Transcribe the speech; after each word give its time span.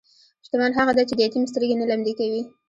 شتمن 0.45 0.71
هغه 0.79 0.91
دی 0.97 1.03
چې 1.09 1.15
د 1.15 1.19
یتیم 1.25 1.43
سترګې 1.51 1.75
نه 1.81 1.85
لمدې 1.91 2.13
کوي. 2.19 2.41